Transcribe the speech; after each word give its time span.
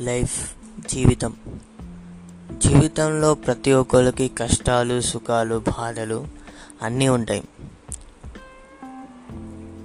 Life 0.00 0.54
జీవితం. 0.92 1.36
జీవితంలో 2.58 3.34
ప్రతి 3.34 3.72
ఒక్కరికి 3.72 4.28
కష్టాలు 4.28 5.00
సుఖాలు 5.00 5.62
బాధలు 5.68 6.26
అన్నీ 6.82 7.08
ఉంటాయి. 7.08 7.48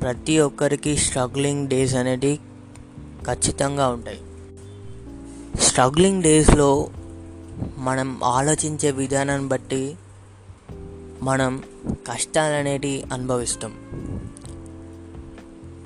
ప్రతి 0.02 0.40
ఒక్కరికి 0.40 0.98
స్ట్రగ్లింగ్ 0.98 1.68
డేస్ 1.68 1.96
అనేది 1.96 2.40
ఖచ్చితంగా 3.24 3.88
ఉంటాయి. 3.88 4.22
స్ట్రగ్లింగ్ 5.60 6.24
డేస్లో 6.24 6.90
మనం 7.78 8.24
ఆలోచించే 8.24 8.92
విధానాన్ని 8.92 9.48
బట్టి 9.48 9.96
మనం 11.22 11.64
కష్టాలు 12.12 12.54
అనేటివి 12.54 13.04
అనుభవిస్తాం. 13.14 13.72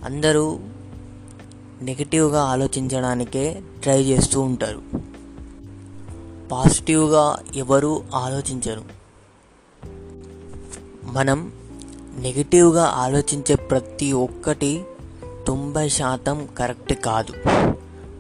అందరూ 0.06 0.60
నెగిటివ్గా 1.82 2.44
ఆలోచించడానికే 2.44 3.62
ట్రై 3.84 4.04
చేస్తూ 4.04 4.42
ఉంటారు. 4.42 4.82
పాజిటివ్గా 6.52 7.40
ఎవరు 7.56 8.04
ఆలోచించరు. 8.14 8.82
మనం 11.04 11.52
నెగిటివ్గా 12.18 12.84
ఆలోచించే 12.84 13.56
ప్రతి 13.56 14.12
ఒక్కటి 14.12 14.84
తొంభై 15.48 15.90
శాతం 15.90 16.48
కరెక్ట్ 16.58 16.94
కాదు. 16.94 17.34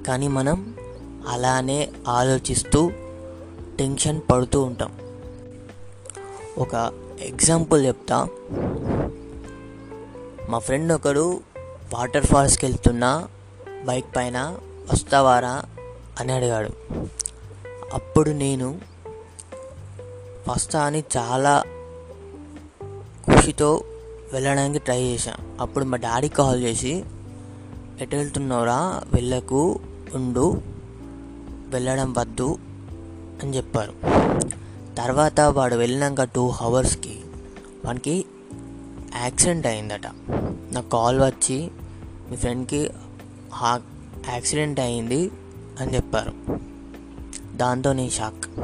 కానీ 0.07 0.27
మనం 0.27 0.75
అలానే 1.27 1.89
ఆలోచిస్తూ 2.07 2.91
టెన్షన్ 3.79 4.21
పడుతూ 4.31 4.61
ఉంటాం. 4.61 4.91
ఒక 6.57 6.91
ఎగ్జాంపుల్ 7.21 7.85
చెప్తా. 7.85 8.27
మా 10.49 10.57
ఫ్రెండ్ 10.57 10.93
ఒకడు 10.93 11.39
వాటర్ 11.93 12.25
ఫాల్స్కి 12.25 12.65
వెళ్తున్నా 12.65 13.27
బైక్ 13.85 14.15
పైన 14.15 14.57
వస్తావారా 14.93 15.63
అని 16.19 16.31
అడిగాడు. 16.31 16.69
అప్పుడు 17.93 18.31
నేను 18.31 18.79
వస్తా 20.49 20.83
అని 20.83 21.03
చాలా 21.17 21.63
ఖుషితో 23.31 23.83
వెళ్ళడానికి 24.33 24.79
ట్రై 24.79 25.01
చేశాను 25.01 25.61
అప్పుడు 25.61 25.85
మా 25.85 25.97
డాడీ 25.97 26.27
కాల్ 26.27 26.63
చేసి 26.63 27.03
ఎటు 28.01 28.15
వెళ్తున్నావురా? 28.15 29.03
వెళ్ళకు 29.13 29.79
ఉండు 30.13 30.61
వెళ్ళడం 31.67 32.13
వద్దు 32.13 32.57
అని 33.43 33.57
చెప్పారు. 33.57 33.93
తర్వాత 34.95 35.39
వాడు 35.39 35.75
వెళ్ళినాక 35.75 36.23
టూ 36.23 36.53
అవర్స్కి 36.61 37.19
వానికి 37.85 38.25
యాక్సిడెంట్ 39.21 39.67
అయిందట. 39.67 40.07
నాకు 40.71 40.89
కాల్ 40.89 41.21
వచ్చి 41.21 41.71
మీ 42.29 42.37
ఫ్రెండ్కి 42.37 42.89
యాక్సిడెంట్ 44.29 44.79
అయింది 44.79 45.31
అని 45.79 45.95
చెప్పారు. 45.95 46.33
దాంతో 47.55 47.93
నేను 47.93 48.09
షాక్. 48.09 48.59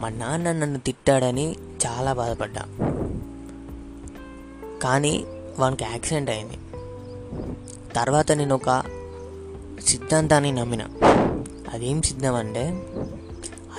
మా 0.00 0.08
నాన్న 0.08 0.52
నన్ను 0.52 0.78
తిట్టాడని 0.78 1.56
చాలా 1.86 2.12
బాధపడ్డా. 2.12 2.62
కానీ 4.82 5.24
వానికి 5.58 5.84
యాక్సిడెంట్ 5.84 6.30
అయింది. 6.30 6.58
తర్వాత 7.94 8.32
నేను 8.32 8.54
ఒక 8.54 8.82
సిద్ధాంతాన్ని 9.86 10.52
నమ్మిన. 10.52 10.82
అదేం 11.72 12.02
సిద్ధం 12.02 12.34
అంటే 12.34 12.68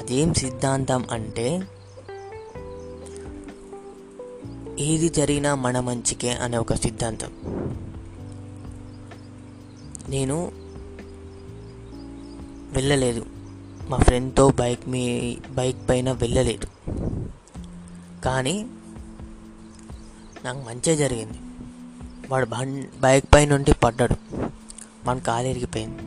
అదేం 0.02 0.34
సిద్ధాంతం 0.34 1.06
అంటే 1.12 1.62
ఏది 4.80 5.10
జరిగినా 5.10 5.56
మన 5.56 5.80
మంచికే 5.80 6.32
అనే 6.32 6.58
ఒక 6.58 6.74
సిద్ధాంతం. 6.74 7.32
నేను 10.10 10.52
వెళ్ళలేదు. 12.74 13.26
మా 13.90 13.98
ఫ్రెండ్తో 13.98 14.50
బైక్ 14.50 14.90
మీ 14.90 15.38
బైక్ 15.50 15.90
పైన 15.90 16.12
వెళ్ళలేదు. 16.12 16.68
కానీ 18.26 18.68
నాకు 20.46 20.58
మంచిగా 20.58 20.96
జరిగింది. 20.96 21.38
వాడు 22.30 22.46
బం 22.46 22.88
బైక్ 23.00 23.26
పై 23.34 23.46
నుండి 23.46 23.74
పడ్డాడు. 23.74 24.16
మన 25.06 25.20
కాలు 25.20 25.48
ఇరిగిపోయింది. 25.48 25.98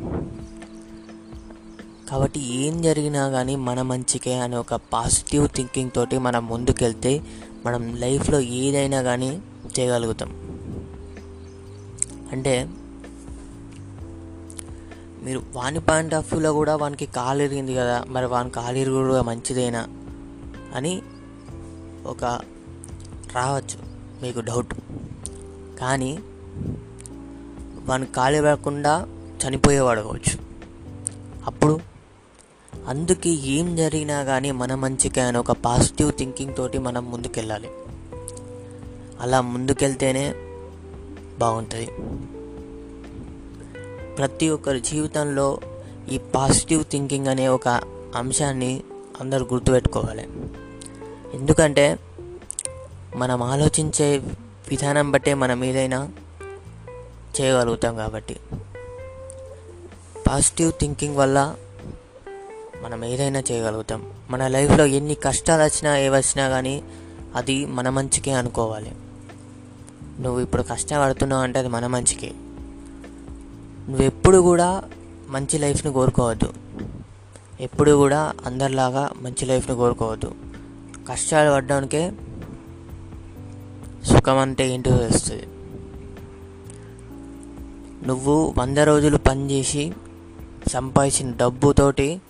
కాబట్టి 2.10 2.40
ఏం 2.40 2.82
జరిగినా 2.82 3.28
కానీ 3.28 3.56
మన 3.56 3.82
మంచికే 3.82 4.34
అనే 4.34 4.56
ఒక 4.56 4.74
పాజిటివ్ 4.74 5.48
థింకింగ్ 5.48 5.90
తోటి 5.94 6.18
మనం 6.18 6.46
ముందుకెళ్తే 6.46 7.22
మనం 7.66 7.96
లైఫ్లో 7.96 8.40
ఏదైనా 8.40 9.02
కానీ 9.02 9.42
చేయగలుగుతాం. 9.78 10.28
అంటే 12.32 12.68
మీరు 15.24 15.42
వాని 15.52 15.80
పాయింట్ 15.80 16.14
ఆఫ్ 16.14 16.34
వ్యూలో 16.34 16.52
కూడా 16.52 16.76
వానికి 16.76 17.06
కాలు 17.06 17.42
ఎరిగింది 17.42 17.74
కదా 17.74 18.04
మరి 18.08 18.26
వాని 18.26 18.50
కాలు 18.50 18.76
ఇరుగు 18.76 19.08
కూడా 19.08 19.22
మంచిదేనా 19.22 19.86
అని 20.74 21.02
ఒక 22.06 22.24
రావచ్చు 23.32 23.78
మీకు 24.22 24.40
డౌట్ 24.40 24.74
కానీ 25.80 26.18
వాని 27.84 28.06
కాలు 28.06 28.36
ఇవ్వకుండా 28.36 29.06
చనిపోయేవాడు 29.48 30.00
కావచ్చు. 30.00 30.44
అప్పుడు 31.46 31.80
అందుకే 32.86 33.30
ఏం 33.30 33.76
జరిగినా 33.76 34.24
కానీ 34.24 34.50
మన 34.50 34.74
మంచికే 34.74 35.20
అని 35.20 35.38
ఒక 35.38 35.52
పాజిటివ్ 35.52 36.12
థింకింగ్ 36.12 36.54
తోటి 36.56 36.78
మనం 36.78 37.10
ముందుకెళ్ళాలి. 37.10 37.68
అలా 39.20 39.40
ముందుకెళ్తేనే 39.40 40.34
బాగుంటుంది. 41.38 41.88
ప్రతి 44.18 44.48
ఒక్కరి 44.48 44.80
జీవితంలో 44.80 45.60
ఈ 46.10 46.18
పాజిటివ్ 46.18 46.84
థింకింగ్ 46.84 47.26
అనే 47.26 47.48
ఒక 47.48 47.68
అంశాన్ని 48.14 48.82
అందరూ 49.20 49.46
గుర్తుపెట్టుకోవాలి. 49.52 50.28
ఎందుకంటే 51.34 51.98
మనం 53.16 53.42
ఆలోచించే 53.42 54.18
విధానం 54.70 55.12
బట్టే 55.12 55.34
మనం 55.34 55.64
ఏదైనా 55.64 56.12
చేయగలుగుతాం 57.40 57.96
కాబట్టి. 57.96 58.36
పాజిటివ్ 60.28 60.72
థింకింగ్ 60.80 61.16
వల్ల 61.16 61.56
మనం 62.82 63.04
ఏదైనా 63.04 63.42
చేయగలుగుతాం. 63.52 64.10
మన 64.30 64.48
లైఫ్లో 64.48 64.86
ఎన్ని 64.86 65.14
కష్టాలు 65.14 65.62
వచ్చినా 65.62 65.98
ఏవచ్చినా 65.98 66.48
కానీ 66.48 66.82
అది 67.34 67.66
మన 67.66 67.88
మంచికే 67.88 68.30
అనుకోవాలి. 68.30 68.92
నువ్వు 70.20 70.40
ఇప్పుడు 70.40 70.62
కష్టపడుతున్నావు 70.62 71.42
అంటే 71.42 71.58
అది 71.58 71.68
మన 71.68 71.86
మంచికే. 71.86 72.32
నువ్వు 73.88 74.06
ఎప్పుడు 74.06 74.38
కూడా 74.38 74.82
మంచి 75.28 75.58
లైఫ్ని 75.58 75.92
కోరుకోవద్దు. 75.92 76.52
ఎప్పుడు 77.60 77.90
కూడా 77.90 78.32
అందరిలాగా 78.46 79.10
మంచి 79.22 79.46
లైఫ్ని 79.46 79.76
కోరుకోవద్దు. 79.76 80.34
కష్టాలు 81.08 81.54
పడ్డానికే 81.54 82.12
సుఖం 84.04 84.38
అంటే 84.38 84.68
ఏంటో 84.68 84.96
తెలుస్తుంది 84.98 85.46
నువ్వు 88.06 88.54
వంద 88.58 88.78
రోజులు 88.78 89.16
పనిచేసి 89.16 89.92
సంపాదించిన 90.68 91.36
డబ్బుతోటి 91.36 92.20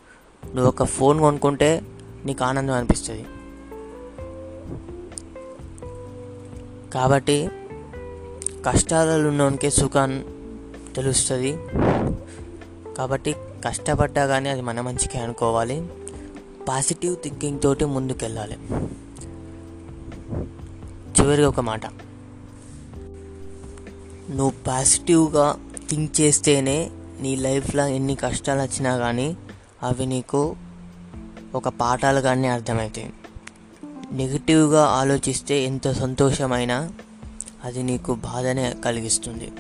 నువ్వు 0.45 0.69
ఒక 0.69 0.83
ఫోన్ 0.83 1.21
కొనుక్కుంటే 1.21 1.83
నీకు 2.27 2.45
ఆనందం 2.45 2.75
అనిపిస్తుంది. 2.75 3.25
కాబట్టి 6.95 7.49
కష్టాలలో 8.67 9.29
ఉన్నోనికే 9.29 9.71
సుఖం 9.71 10.25
తెలుస్తుంది. 10.97 11.59
కాబట్టి 12.95 13.35
కష్టపడ్డా 13.65 14.27
కానీ 14.27 14.49
అది 14.49 14.61
మన 14.63 14.81
మంచికే 14.81 15.19
అనుకోవాలి. 15.19 15.89
పాజిటివ్ 16.69 17.17
థింకింగ్ 17.17 17.61
తోటి 17.61 17.85
ముందుకెళ్ళాలి. 17.85 18.57
చివరిగా 21.21 21.49
ఒక 21.49 21.61
మాట. 21.61 21.87
నువ్వు 24.31 24.53
పాజిటివ్గా 24.67 25.57
థింక్ 25.91 26.21
చేస్తేనే 26.21 26.91
నీ 27.21 27.37
లైఫ్లో 27.37 27.87
ఎన్ని 27.87 28.15
కష్టాలు 28.15 28.61
వచ్చినా 28.61 28.97
కానీ 28.97 29.37
అవి 29.83 30.07
నీకు 30.07 30.57
ఒక 31.55 31.69
పాఠాలు 31.69 32.21
కానీ 32.21 32.49
అర్థమవుతాయి. 32.49 33.13
నెగిటివ్గా 34.13 34.85
ఆలోచిస్తే 34.85 35.65
ఎంత 35.65 35.93
సంతోషమైనా 35.93 36.91
అది 37.65 37.83
నీకు 37.83 38.15
బాధనే 38.15 38.75
కలిగిస్తుంది. 38.85 39.53